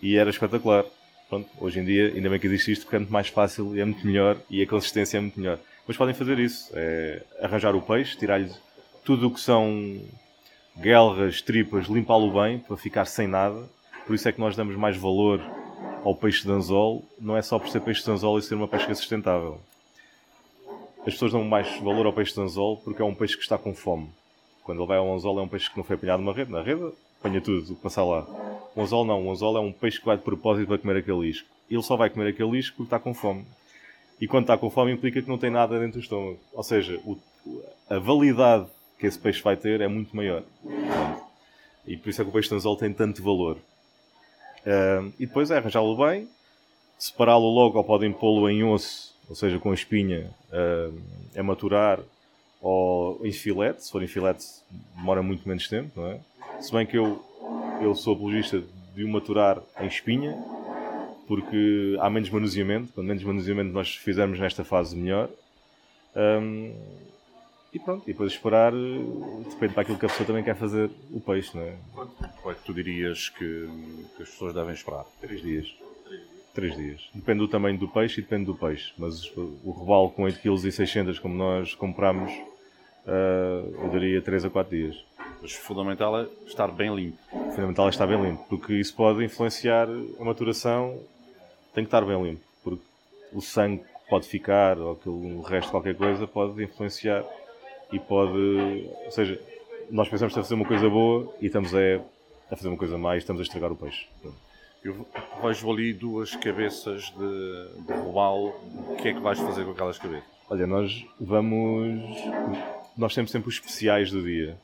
e 0.00 0.16
era 0.16 0.30
espetacular. 0.30 0.84
Pronto, 1.28 1.48
hoje 1.58 1.80
em 1.80 1.84
dia, 1.84 2.12
ainda 2.14 2.28
bem 2.28 2.38
que 2.38 2.46
existe 2.46 2.72
isto, 2.72 2.82
porque 2.82 2.96
é 2.96 2.98
muito 2.98 3.12
mais 3.12 3.28
fácil 3.28 3.74
e 3.76 3.80
é 3.80 3.84
muito 3.84 4.06
melhor 4.06 4.36
e 4.50 4.62
a 4.62 4.66
consistência 4.66 5.18
é 5.18 5.20
muito 5.20 5.38
melhor. 5.38 5.58
Mas 5.86 5.96
podem 5.96 6.14
fazer 6.14 6.38
isso, 6.38 6.70
é 6.74 7.22
arranjar 7.40 7.74
o 7.74 7.82
peixe, 7.82 8.16
tirar-lhe 8.16 8.50
tudo 9.04 9.28
o 9.28 9.30
que 9.30 9.40
são 9.40 10.00
guelras, 10.76 11.40
tripas, 11.42 11.86
limpá-lo 11.86 12.32
bem 12.32 12.58
para 12.58 12.76
ficar 12.76 13.04
sem 13.04 13.26
nada. 13.26 13.68
Por 14.06 14.14
isso 14.14 14.28
é 14.28 14.32
que 14.32 14.40
nós 14.40 14.56
damos 14.56 14.76
mais 14.76 14.96
valor 14.96 15.40
ao 16.02 16.14
peixe 16.14 16.42
de 16.42 16.50
anzol, 16.50 17.04
não 17.18 17.36
é 17.36 17.42
só 17.42 17.58
por 17.58 17.68
ser 17.68 17.80
peixe 17.80 18.04
de 18.04 18.10
anzol 18.10 18.38
e 18.38 18.42
ser 18.42 18.54
uma 18.54 18.68
pesca 18.68 18.94
sustentável 18.94 19.60
as 21.06 21.12
pessoas 21.12 21.32
dão 21.32 21.44
mais 21.44 21.78
valor 21.80 22.06
ao 22.06 22.12
peixe 22.12 22.32
de 22.32 22.40
anzol 22.40 22.78
porque 22.78 23.02
é 23.02 23.04
um 23.04 23.14
peixe 23.14 23.36
que 23.36 23.42
está 23.42 23.58
com 23.58 23.74
fome. 23.74 24.08
Quando 24.62 24.78
ele 24.78 24.88
vai 24.88 24.96
ao 24.96 25.12
anzol 25.12 25.38
é 25.38 25.42
um 25.42 25.48
peixe 25.48 25.70
que 25.70 25.76
não 25.76 25.84
foi 25.84 25.96
apanhado 25.96 26.20
numa 26.20 26.32
rede. 26.32 26.50
Na 26.50 26.62
rede 26.62 26.92
apanha 27.20 27.40
tudo 27.42 27.72
o 27.72 27.76
que 27.76 27.82
passar 27.82 28.04
lá. 28.04 28.26
O 28.74 28.80
anzol 28.80 29.04
não. 29.04 29.26
O 29.26 29.30
anzol 29.30 29.56
é 29.58 29.60
um 29.60 29.70
peixe 29.70 30.00
que 30.00 30.06
vai 30.06 30.16
de 30.16 30.22
propósito 30.22 30.66
para 30.66 30.78
comer 30.78 30.96
aquele 30.96 31.28
isco. 31.28 31.46
Ele 31.70 31.82
só 31.82 31.96
vai 31.96 32.08
comer 32.08 32.30
aquele 32.30 32.58
isco 32.58 32.78
porque 32.78 32.86
está 32.86 32.98
com 32.98 33.12
fome. 33.12 33.44
E 34.18 34.26
quando 34.26 34.44
está 34.44 34.56
com 34.56 34.70
fome 34.70 34.92
implica 34.92 35.20
que 35.20 35.28
não 35.28 35.36
tem 35.36 35.50
nada 35.50 35.78
dentro 35.78 35.98
do 35.98 36.02
estômago. 36.02 36.38
Ou 36.54 36.62
seja, 36.62 36.98
o, 37.04 37.18
a 37.90 37.98
validade 37.98 38.66
que 38.98 39.06
esse 39.06 39.18
peixe 39.18 39.42
vai 39.42 39.58
ter 39.58 39.82
é 39.82 39.88
muito 39.88 40.16
maior. 40.16 40.42
E 41.86 41.98
por 41.98 42.08
isso 42.08 42.22
é 42.22 42.24
que 42.24 42.30
o 42.30 42.32
peixe 42.32 42.48
de 42.48 42.54
anzol 42.54 42.78
tem 42.78 42.90
tanto 42.94 43.22
valor. 43.22 43.58
Uh, 44.64 45.12
e 45.20 45.26
depois 45.26 45.50
é 45.50 45.58
arranjá-lo 45.58 45.94
bem, 45.98 46.26
separá-lo 46.96 47.44
logo 47.44 47.76
ou 47.76 47.84
podem 47.84 48.10
pô-lo 48.10 48.48
em 48.48 48.64
osso 48.64 49.13
ou 49.28 49.34
seja, 49.34 49.58
com 49.58 49.70
a 49.70 49.74
espinha 49.74 50.30
uh, 50.50 51.38
a 51.38 51.42
maturar, 51.42 52.00
ou 52.60 53.20
em 53.24 53.32
filete, 53.32 53.84
se 53.84 53.92
for 53.92 54.02
em 54.02 54.06
filete 54.06 54.46
demora 54.96 55.22
muito 55.22 55.46
menos 55.46 55.68
tempo, 55.68 56.00
não 56.00 56.08
é? 56.08 56.20
Se 56.60 56.72
bem 56.72 56.86
que 56.86 56.96
eu, 56.96 57.22
eu 57.82 57.94
sou 57.94 58.14
apologista 58.14 58.62
de 58.94 59.04
o 59.04 59.08
maturar 59.08 59.60
em 59.80 59.86
espinha, 59.86 60.34
porque 61.26 61.96
há 62.00 62.08
menos 62.08 62.30
manuseamento, 62.30 62.92
quanto 62.92 63.06
menos 63.06 63.22
manuseamento 63.22 63.72
nós 63.72 63.94
fizermos 63.96 64.38
nesta 64.38 64.64
fase, 64.64 64.96
melhor. 64.96 65.28
Um, 66.16 66.74
e 67.72 67.78
pronto, 67.78 68.04
e 68.04 68.12
depois 68.12 68.32
esperar, 68.32 68.72
depende 68.72 69.74
daquilo 69.74 69.98
que 69.98 70.06
a 70.06 70.08
pessoa 70.08 70.26
também 70.26 70.44
quer 70.44 70.54
fazer 70.54 70.90
o 71.10 71.20
peixe, 71.20 71.56
não 71.56 71.64
é? 71.64 71.74
Quanto 71.92 72.50
é 72.50 72.54
que 72.54 72.64
tu 72.64 72.72
dirias 72.72 73.28
que, 73.30 73.68
que 74.16 74.22
as 74.22 74.30
pessoas 74.30 74.54
devem 74.54 74.72
esperar? 74.72 75.04
Três 75.20 75.42
dias. 75.42 75.83
Três 76.54 76.76
dias. 76.76 77.10
Depende 77.12 77.40
do 77.40 77.48
tamanho 77.48 77.76
do 77.76 77.88
peixe 77.88 78.20
e 78.20 78.22
depende 78.22 78.44
do 78.44 78.54
peixe. 78.54 78.92
Mas 78.96 79.26
o 79.36 79.72
robalo 79.72 80.10
com 80.10 80.22
8 80.22 80.38
kg 80.38 80.68
e 80.68 80.70
600 80.70 81.18
como 81.18 81.34
nós 81.34 81.74
compramos, 81.74 82.30
uh, 82.32 83.82
eu 83.82 83.90
daria 83.90 84.22
3 84.22 84.44
a 84.44 84.50
4 84.50 84.76
dias. 84.76 85.04
Mas 85.42 85.52
fundamental 85.52 86.20
é 86.20 86.28
estar 86.46 86.68
bem 86.68 86.94
limpo. 86.94 87.18
Fundamental 87.50 87.86
é 87.86 87.90
estar 87.90 88.06
bem 88.06 88.22
limpo, 88.22 88.44
porque 88.48 88.72
isso 88.72 88.94
pode 88.94 89.24
influenciar 89.24 89.88
a 89.88 90.24
maturação. 90.24 90.96
Tem 91.74 91.82
que 91.82 91.88
estar 91.88 92.04
bem 92.04 92.22
limpo, 92.22 92.42
porque 92.62 92.84
o 93.32 93.40
sangue 93.40 93.82
pode 94.08 94.28
ficar, 94.28 94.78
ou 94.78 94.92
aquilo, 94.92 95.38
o 95.38 95.42
resto 95.42 95.66
de 95.66 95.70
qualquer 95.72 95.96
coisa, 95.96 96.24
pode 96.24 96.62
influenciar 96.62 97.24
e 97.92 97.98
pode. 97.98 98.88
Ou 99.04 99.10
seja, 99.10 99.40
nós 99.90 100.08
pensamos 100.08 100.32
a 100.38 100.42
fazer 100.42 100.54
uma 100.54 100.64
coisa 100.64 100.88
boa 100.88 101.34
e 101.40 101.46
estamos 101.46 101.74
a, 101.74 101.78
a 102.48 102.56
fazer 102.56 102.68
uma 102.68 102.78
coisa 102.78 102.96
mais, 102.96 103.24
estamos 103.24 103.40
a 103.40 103.42
estragar 103.42 103.72
o 103.72 103.76
peixe. 103.76 104.06
Eu 104.84 105.06
vejo 105.42 105.72
ali 105.72 105.94
duas 105.94 106.36
cabeças 106.36 107.04
de, 107.04 107.84
de 107.86 107.92
robalo. 107.94 108.48
O 108.90 108.96
que 108.96 109.08
é 109.08 109.14
que 109.14 109.20
vais 109.20 109.38
fazer 109.38 109.64
com 109.64 109.70
aquelas 109.70 109.96
cabeças? 109.96 110.28
Olha, 110.50 110.66
nós 110.66 111.06
vamos. 111.18 112.02
Nós 112.94 113.14
temos 113.14 113.30
sempre 113.30 113.48
os 113.48 113.54
especiais 113.54 114.10
do 114.10 114.22
dia 114.22 114.58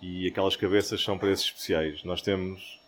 e 0.00 0.26
aquelas 0.26 0.56
cabeças 0.56 1.02
são 1.02 1.18
para 1.18 1.30
esses 1.30 1.44
especiais. 1.44 2.02
Nós 2.04 2.22
temos 2.22 2.80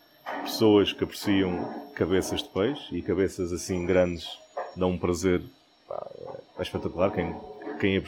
pessoas 0.42 0.90
que 0.92 1.04
apreciam 1.04 1.90
cabeças 1.94 2.42
de 2.42 2.48
peixe 2.48 2.96
e 2.96 3.02
cabeças 3.02 3.52
assim 3.52 3.84
grandes 3.84 4.26
dão 4.74 4.92
um 4.92 4.98
prazer 4.98 5.42
pá, 5.86 6.06
é 6.58 6.62
espetacular. 6.62 7.10
Quem, 7.10 7.36
quem 7.78 7.96
é, 7.98 8.02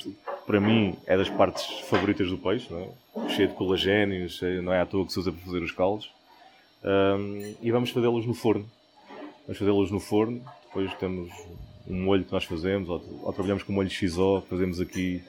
para 0.46 0.58
mim 0.58 0.96
é 1.06 1.18
das 1.18 1.28
partes 1.28 1.66
favoritas 1.80 2.30
do 2.30 2.38
peixe, 2.38 2.72
é? 2.72 3.28
cheio 3.28 3.48
de 3.48 3.54
colagênio, 3.54 4.26
não 4.62 4.72
é 4.72 4.80
à 4.80 4.86
toa 4.86 5.04
que 5.04 5.12
se 5.12 5.18
usa 5.18 5.30
para 5.30 5.42
fazer 5.42 5.62
os 5.62 5.72
caldos. 5.72 6.10
Um, 6.84 7.54
e 7.60 7.70
vamos 7.70 7.90
fazê-los 7.90 8.26
no 8.26 8.34
forno. 8.34 8.68
Vamos 9.46 9.58
fazê-los 9.58 9.90
no 9.90 10.00
forno, 10.00 10.42
depois 10.66 10.94
temos 10.94 11.30
um 11.86 12.04
molho 12.04 12.24
que 12.24 12.32
nós 12.32 12.44
fazemos, 12.44 12.88
ou, 12.88 13.02
ou 13.22 13.32
trabalhamos 13.32 13.62
com 13.62 13.72
molho 13.72 13.90
XO, 13.90 14.42
fazemos 14.48 14.80
aqui 14.80 15.22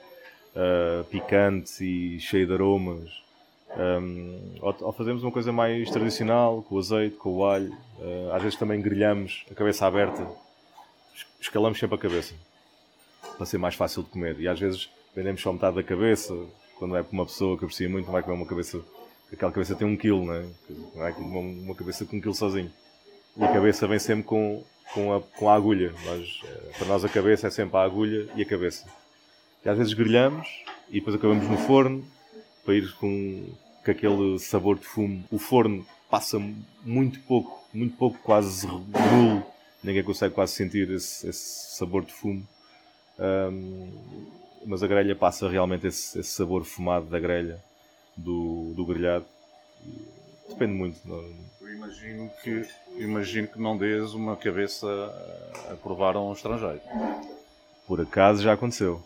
uh, 0.56 1.04
picante 1.06 1.84
e 1.84 2.20
cheio 2.20 2.46
de 2.46 2.54
aromas. 2.54 3.22
Um, 3.78 4.58
ou, 4.62 4.76
ou, 4.82 4.92
fazemos 4.92 5.24
uma 5.24 5.32
coisa 5.32 5.52
mais 5.52 5.90
tradicional, 5.90 6.62
com 6.62 6.76
o 6.76 6.80
azeite, 6.80 7.16
com 7.16 7.38
o 7.38 7.46
alho. 7.46 7.72
Uh, 8.00 8.32
às 8.34 8.44
vezes 8.44 8.58
também 8.58 8.82
grelhamos 8.82 9.46
a 9.50 9.56
cabeça 9.56 9.86
aberta, 9.86 10.28
escalamos 11.40 11.80
sempre 11.80 11.96
a 11.96 12.00
cabeça, 12.00 12.36
para 13.38 13.46
ser 13.46 13.58
mais 13.58 13.76
fácil 13.76 14.04
de 14.04 14.10
comer. 14.10 14.40
E 14.40 14.48
às 14.48 14.60
vezes 14.60 14.90
vendemos 15.16 15.42
só 15.42 15.52
metade 15.52 15.76
da 15.76 15.84
cabeça, 15.84 16.36
quando 16.78 16.96
é 16.96 17.04
para 17.04 17.14
uma 17.14 17.26
pessoa 17.26 17.58
que 17.58 17.64
aprecia 17.64 17.90
muito, 17.90 18.06
não 18.06 18.14
vai 18.14 18.22
comer 18.22 18.36
uma 18.36 18.46
cabeça. 18.46 18.82
Aquela 19.32 19.52
cabeça 19.52 19.76
tem 19.76 19.88
um 19.88 19.96
quilo, 19.96 20.26
não 20.26 20.34
é? 20.34 20.46
Não 20.96 21.08
é 21.08 21.12
uma, 21.12 21.40
uma 21.40 21.76
cabeça 21.76 22.06
com 22.06 22.18
um 22.18 22.22
quilo 22.22 22.36
sozinho. 22.36 22.72
E 23.38 23.44
a 23.44 23.52
cabeça 23.52 23.88
vem 23.88 24.00
sempre 24.00 24.24
com, 24.24 24.64
com, 24.94 25.14
a, 25.14 25.22
com 25.22 25.50
a 25.50 25.56
agulha. 25.56 25.94
Nós, 26.06 26.42
eh, 26.44 26.72
para 26.78 26.88
nós 26.88 27.06
a 27.06 27.10
cabeça 27.10 27.48
é 27.48 27.50
sempre 27.50 27.78
a 27.78 27.84
agulha 27.84 28.28
e 28.36 28.42
a 28.42 28.46
cabeça. 28.46 28.86
E 29.64 29.70
às 29.70 29.78
vezes 29.78 29.94
grelhamos 29.94 30.48
e 30.90 30.96
depois 30.96 31.16
acabamos 31.16 31.48
no 31.48 31.58
forno 31.58 32.06
para 32.66 32.76
ir 32.76 32.92
com, 32.96 33.46
com 33.84 33.92
aquele 33.92 34.38
sabor 34.40 34.78
de 34.78 34.86
fumo. 34.86 35.24
O 35.32 35.40
forno 35.40 35.86
passa 36.10 36.38
muito 36.84 37.20
pouco, 37.22 37.64
muito 37.74 37.96
pouco, 37.96 38.20
quase 38.20 38.68
nulo. 38.68 39.46
Ninguém 39.82 40.04
consegue 40.04 40.36
quase 40.36 40.54
sentir 40.54 40.90
esse, 40.92 41.28
esse 41.28 41.78
sabor 41.78 42.04
de 42.04 42.14
fumo. 42.14 42.46
Um, 43.18 43.90
mas 44.66 44.84
a 44.84 44.88
grelha 44.88 45.16
passa 45.16 45.50
realmente 45.50 45.88
esse, 45.88 46.20
esse, 46.20 46.30
sabor 46.30 46.64
fumado 46.64 47.06
da 47.06 47.20
grelha, 47.20 47.64
do, 48.16 48.74
do 48.76 48.86
grelhado. 48.86 49.26
Depende 50.50 50.74
muito. 50.74 51.00
Eu 51.62 51.74
imagino 51.74 52.30
que, 52.44 52.68
imagino 52.98 53.48
que 53.48 53.60
não 53.60 53.78
dês 53.78 54.14
uma 54.14 54.36
cabeça 54.36 54.88
a 55.72 55.76
provar 55.76 56.16
a 56.16 56.22
um 56.22 56.34
estrangeiro. 56.34 56.82
Por 57.88 58.02
acaso 58.02 58.44
já 58.44 58.54
aconteceu. 58.54 59.02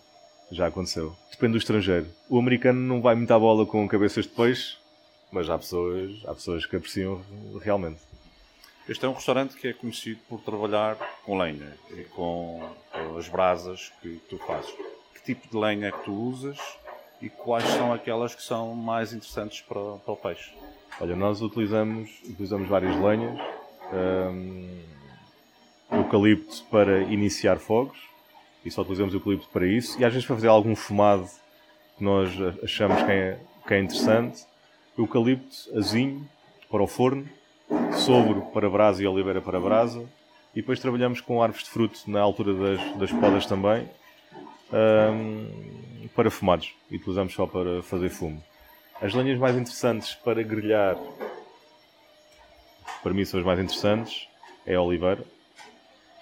Já 0.51 0.67
aconteceu. 0.67 1.15
Depende 1.31 1.53
do 1.53 1.57
estrangeiro. 1.57 2.07
O 2.29 2.37
americano 2.37 2.79
não 2.79 3.01
vai 3.01 3.15
muita 3.15 3.37
bola 3.37 3.65
com 3.65 3.87
cabeças 3.87 4.25
de 4.25 4.31
peixe, 4.31 4.77
mas 5.31 5.49
há 5.49 5.57
pessoas, 5.57 6.23
há 6.25 6.33
pessoas 6.33 6.65
que 6.65 6.75
apreciam 6.75 7.21
realmente. 7.61 8.01
Este 8.87 9.03
é 9.03 9.09
um 9.09 9.13
restaurante 9.13 9.55
que 9.55 9.67
é 9.67 9.73
conhecido 9.73 10.19
por 10.29 10.41
trabalhar 10.41 10.95
com 11.23 11.37
lenha 11.37 11.75
e 11.89 12.03
com, 12.03 12.61
com 12.91 13.17
as 13.17 13.27
brasas 13.27 13.91
que 14.01 14.21
tu 14.29 14.37
fazes. 14.37 14.71
Que 15.15 15.23
tipo 15.23 15.47
de 15.49 15.57
lenha 15.57 15.87
é 15.87 15.91
que 15.91 16.03
tu 16.03 16.13
usas 16.13 16.59
e 17.21 17.29
quais 17.29 17.65
são 17.65 17.93
aquelas 17.93 18.35
que 18.35 18.43
são 18.43 18.73
mais 18.75 19.13
interessantes 19.13 19.61
para, 19.61 19.97
para 19.97 20.13
o 20.13 20.17
peixe? 20.17 20.51
Olha, 20.99 21.15
nós 21.15 21.41
utilizamos, 21.41 22.09
utilizamos 22.23 22.67
várias 22.67 22.95
lenhas. 22.95 23.39
Um, 23.93 24.95
eucalipto 25.91 26.63
para 26.69 27.01
iniciar 27.03 27.57
fogos 27.57 27.97
e 28.63 28.71
só 28.71 28.81
utilizamos 28.81 29.13
eucalipto 29.13 29.47
para 29.49 29.67
isso. 29.67 29.99
E 29.99 30.05
às 30.05 30.11
vezes 30.11 30.25
para 30.25 30.35
fazer 30.35 30.47
algum 30.47 30.75
fumado 30.75 31.27
que 31.97 32.03
nós 32.03 32.31
achamos 32.63 33.01
que 33.03 33.11
é, 33.11 33.39
que 33.67 33.73
é 33.73 33.79
interessante, 33.79 34.45
eucalipto, 34.97 35.55
azinho 35.77 36.27
para 36.69 36.81
o 36.81 36.87
forno, 36.87 37.27
sogro 37.93 38.41
para 38.53 38.69
brasa 38.69 39.03
e 39.03 39.07
oliveira 39.07 39.41
para 39.41 39.59
brasa. 39.59 40.03
E 40.53 40.61
depois 40.61 40.79
trabalhamos 40.79 41.21
com 41.21 41.41
árvores 41.41 41.65
de 41.65 41.69
fruto 41.69 41.99
na 42.07 42.21
altura 42.21 42.53
das, 42.53 42.97
das 42.97 43.11
podas 43.11 43.45
também, 43.45 43.89
um, 44.71 45.47
para 46.15 46.31
fumados. 46.31 46.73
E 46.89 46.95
utilizamos 46.95 47.33
só 47.33 47.45
para 47.45 47.83
fazer 47.83 48.09
fumo. 48.09 48.41
As 49.01 49.13
lenhas 49.13 49.37
mais 49.37 49.55
interessantes 49.55 50.13
para 50.15 50.41
grelhar, 50.41 50.95
para 53.03 53.13
mim 53.13 53.25
são 53.25 53.39
as 53.39 53.45
mais 53.45 53.59
interessantes, 53.59 54.27
é 54.65 54.75
a 54.75 54.81
oliveira. 54.81 55.23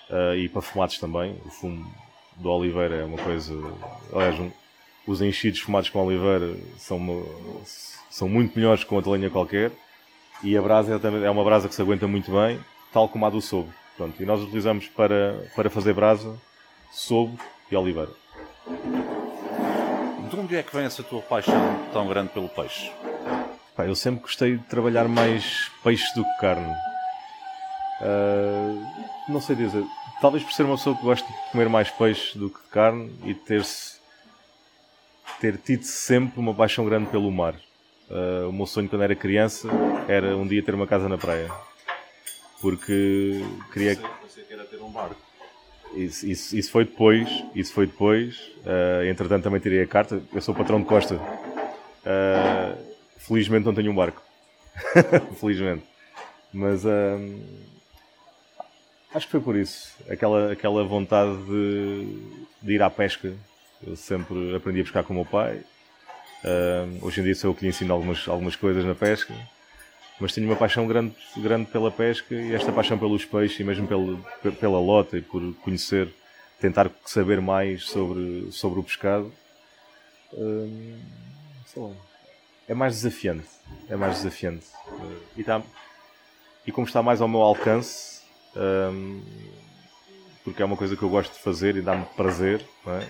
Uh, 0.09 0.35
e 0.35 0.50
para 0.50 0.62
fumados 0.62 0.97
também. 0.97 1.39
O 1.45 1.50
fumo 1.50 1.93
do 2.35 2.50
Oliveira 2.50 2.95
é 2.95 3.03
uma 3.03 3.17
coisa. 3.17 3.53
Aliás, 4.12 4.39
um, 4.39 4.51
os 5.07 5.21
enchidos 5.21 5.59
fumados 5.59 5.89
com 5.89 6.05
Oliveira 6.05 6.55
são, 6.77 7.25
são 8.09 8.27
muito 8.27 8.57
melhores 8.57 8.83
que 8.83 8.93
outra 8.93 9.12
lenha 9.12 9.29
qualquer. 9.29 9.71
E 10.43 10.57
a 10.57 10.62
brasa 10.62 11.00
é, 11.01 11.25
é 11.25 11.29
uma 11.29 11.43
brasa 11.43 11.69
que 11.69 11.75
se 11.75 11.81
aguenta 11.81 12.07
muito 12.07 12.31
bem, 12.31 12.59
tal 12.91 13.07
como 13.07 13.25
a 13.25 13.29
do 13.29 13.41
sobo. 13.41 13.73
Pronto, 13.95 14.21
e 14.21 14.25
nós 14.25 14.41
utilizamos 14.41 14.88
para, 14.88 15.50
para 15.55 15.69
fazer 15.69 15.93
brasa 15.93 16.35
sobo 16.91 17.39
e 17.71 17.75
oliveira. 17.75 18.12
De 20.34 20.40
onde 20.40 20.56
é 20.56 20.63
que 20.63 20.75
vem 20.75 20.86
essa 20.86 21.04
tua 21.04 21.22
paixão 21.22 21.86
tão 21.94 22.08
grande 22.08 22.30
pelo 22.30 22.50
peixe? 22.50 22.92
Pá, 23.75 23.86
eu 23.86 23.94
sempre 23.94 24.22
gostei 24.22 24.58
de 24.58 24.63
trabalhar 24.63 25.08
mais 25.08 25.70
peixe 25.84 26.12
do 26.16 26.24
que 26.24 26.38
carne. 26.40 26.75
Uh, 28.02 29.32
não 29.32 29.40
sei 29.40 29.56
dizer 29.56 29.86
talvez 30.20 30.44
por 30.44 30.52
ser 30.52 30.63
uma 30.63 30.75
pessoa 30.75 30.98
que 30.98 31.04
gosta 31.04 31.28
de 31.28 31.52
comer 31.52 31.70
mais 31.70 31.92
peixe 31.92 32.36
do 32.36 32.50
que 32.50 32.60
de 32.60 32.68
carne 32.70 33.16
e 33.25 33.36
ter-se 33.36 34.00
ter 35.40 35.56
tido 35.56 35.84
sempre 35.84 36.40
uma 36.40 36.56
paixão 36.56 36.84
grande 36.84 37.12
pelo 37.12 37.32
mar. 37.32 37.54
Uh, 38.10 38.50
o 38.50 38.52
meu 38.52 38.66
sonho 38.66 38.90
quando 38.90 39.04
era 39.04 39.16
criança 39.16 39.68
era 40.08 40.36
um 40.36 40.48
dia 40.48 40.63
ter 40.63 40.74
uma 40.74 40.88
casa 40.88 41.08
na 41.08 41.18
praia. 41.18 41.52
Porque 42.60 43.46
queria. 43.72 43.98
Pensei 44.24 44.44
que 44.46 44.54
era 44.54 44.66
ter 44.66 44.82
um 44.82 44.90
barco. 44.90 45.23
Isso, 45.95 46.25
isso, 46.25 46.57
isso, 46.57 46.71
foi 46.71 46.85
depois, 46.85 47.29
isso 47.55 47.73
foi 47.73 47.85
depois. 47.85 48.38
Uh, 48.65 49.05
entretanto 49.05 49.43
também 49.43 49.59
tirei 49.59 49.81
a 49.81 49.88
carta. 49.88 50.21
Eu 50.33 50.41
sou 50.41 50.55
patrão 50.55 50.79
de 50.79 50.85
Costa. 50.85 51.15
Uh, 51.15 52.77
felizmente 53.17 53.65
não 53.65 53.73
tenho 53.73 53.91
um 53.91 53.95
barco. 53.95 54.21
felizmente. 55.39 55.83
Mas 56.51 56.83
Acho 59.13 59.27
que 59.27 59.31
foi 59.31 59.41
por 59.41 59.55
isso. 59.55 59.93
Aquela, 60.09 60.51
aquela 60.51 60.83
vontade 60.83 61.38
de, 61.43 62.17
de 62.62 62.73
ir 62.73 62.81
à 62.81 62.89
pesca. 62.89 63.31
Eu 63.85 63.95
sempre 63.95 64.55
aprendi 64.55 64.81
a 64.81 64.83
pescar 64.83 65.03
com 65.03 65.13
o 65.13 65.17
meu 65.17 65.25
pai. 65.25 65.62
Uh, 66.43 67.05
hoje 67.05 67.21
em 67.21 67.23
dia 67.23 67.35
sou 67.35 67.51
eu 67.51 67.55
que 67.55 67.62
lhe 67.62 67.69
ensino 67.69 67.93
algumas, 67.93 68.27
algumas 68.27 68.55
coisas 68.55 68.83
na 68.83 68.95
pesca. 68.95 69.33
Mas 70.20 70.34
tenho 70.34 70.48
uma 70.48 70.55
paixão 70.55 70.88
grande, 70.88 71.15
grande 71.38 71.70
pela 71.70 71.91
pesca 71.91 72.34
e 72.34 72.53
esta 72.53 72.72
paixão 72.72 72.98
pelos 72.98 73.25
peixes 73.25 73.60
e 73.60 73.63
mesmo 73.63 73.88
pela, 73.88 74.79
lota 74.79 75.17
e 75.17 75.22
por 75.22 75.41
conhecer, 75.55 76.13
tentar 76.60 76.89
saber 77.05 77.41
mais 77.41 77.84
sobre, 77.86 78.51
sobre 78.51 78.79
o 78.79 78.84
pescado. 78.84 79.32
Uh, 80.32 81.93
é 82.67 82.74
mais 82.74 82.96
desafiante. 82.96 83.48
É 83.89 83.96
mais 83.96 84.17
desafiante. 84.17 84.65
E, 85.36 85.43
tá, 85.43 85.62
e 86.65 86.72
como 86.72 86.88
está 86.88 87.01
mais 87.01 87.20
ao 87.20 87.27
meu 87.27 87.41
alcance, 87.41 88.22
um, 88.55 89.22
porque 90.43 90.62
é 90.62 90.65
uma 90.65 90.77
coisa 90.77 90.96
que 90.96 91.03
eu 91.03 91.10
gosto 91.10 91.34
de 91.34 91.39
fazer 91.39 91.75
e 91.75 91.82
dá-me 91.82 92.05
prazer, 92.15 92.63
não 92.86 92.93
é? 92.93 93.08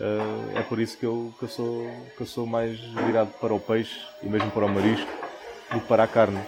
Uh, 0.00 0.58
é 0.58 0.62
por 0.62 0.78
isso 0.78 0.96
que 0.96 1.04
eu, 1.04 1.34
que, 1.38 1.44
eu 1.44 1.48
sou, 1.48 1.90
que 2.16 2.20
eu 2.20 2.26
sou 2.26 2.46
mais 2.46 2.78
virado 2.78 3.32
para 3.40 3.52
o 3.52 3.58
peixe 3.58 3.98
e 4.22 4.26
mesmo 4.26 4.48
para 4.52 4.64
o 4.64 4.68
marisco 4.68 5.27
do 5.72 5.80
que 5.80 5.86
para 5.86 6.04
a 6.04 6.06
carne. 6.06 6.40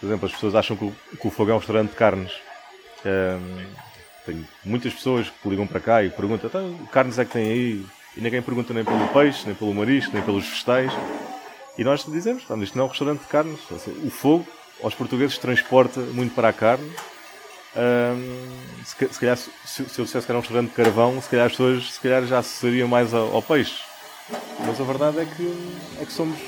Por 0.00 0.06
exemplo, 0.06 0.26
as 0.26 0.32
pessoas 0.32 0.54
acham 0.54 0.76
que 0.76 0.84
o, 0.84 0.94
que 1.20 1.26
o 1.26 1.30
fogo 1.30 1.50
é 1.50 1.54
um 1.54 1.58
restaurante 1.58 1.90
de 1.90 1.96
carnes. 1.96 2.32
Um, 3.04 3.66
tenho 4.24 4.48
muitas 4.64 4.94
pessoas 4.94 5.28
que 5.28 5.48
ligam 5.48 5.66
para 5.66 5.80
cá 5.80 6.02
e 6.02 6.10
perguntam 6.10 6.48
então, 6.48 6.74
que 6.74 6.92
carnes 6.92 7.18
é 7.18 7.24
que 7.24 7.32
tem 7.32 7.50
aí? 7.50 7.86
E 8.16 8.20
ninguém 8.20 8.40
pergunta 8.40 8.72
nem 8.72 8.84
pelo 8.84 9.08
peixe, 9.08 9.44
nem 9.46 9.54
pelo 9.54 9.74
marisco, 9.74 10.12
nem 10.14 10.22
pelos 10.22 10.48
vegetais. 10.48 10.92
E 11.76 11.84
nós 11.84 12.04
dizemos, 12.04 12.44
isto 12.62 12.76
não 12.76 12.84
é 12.84 12.86
um 12.86 12.90
restaurante 12.90 13.20
de 13.20 13.26
carnes. 13.26 13.60
O 14.04 14.10
fogo 14.10 14.46
aos 14.82 14.94
portugueses 14.94 15.36
transporta 15.38 16.00
muito 16.00 16.34
para 16.34 16.48
a 16.48 16.52
carne 16.52 16.90
um, 17.76 18.84
se, 18.84 18.94
se, 19.12 19.20
calhar, 19.20 19.36
se, 19.36 19.50
se, 19.64 19.98
eu 19.98 20.04
dissesse 20.04 20.24
que 20.24 20.30
era 20.30 20.38
um 20.38 20.40
restaurante 20.40 20.70
de 20.70 20.76
carvão, 20.76 21.20
se 21.20 21.28
calhar 21.28 21.46
as 21.46 21.52
pessoas 21.52 21.92
se 21.92 22.00
calhar 22.00 22.24
já 22.24 22.38
associariam 22.38 22.86
mais 22.86 23.12
ao, 23.12 23.34
ao, 23.34 23.42
peixe. 23.42 23.82
Mas 24.64 24.80
a 24.80 24.84
verdade 24.84 25.18
é 25.18 25.24
que, 25.24 25.76
é 26.00 26.04
que 26.04 26.12
somos, 26.12 26.38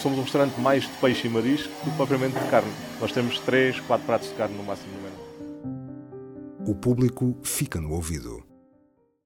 somos 0.00 0.18
um 0.18 0.22
restaurante 0.22 0.58
mais 0.60 0.84
de 0.84 0.92
peixe 1.00 1.26
e 1.26 1.30
marisco 1.30 1.68
do 1.84 1.90
que 1.90 1.96
propriamente 1.96 2.38
de 2.38 2.50
carne. 2.50 2.72
Nós 3.00 3.12
temos 3.12 3.38
3, 3.40 3.80
4 3.80 4.06
pratos 4.06 4.28
de 4.28 4.34
carne 4.34 4.56
no 4.56 4.64
máximo 4.64 4.88
no 4.94 5.02
menu. 5.02 6.70
O 6.70 6.74
público 6.74 7.36
fica 7.42 7.80
no 7.80 7.92
ouvido. 7.92 8.49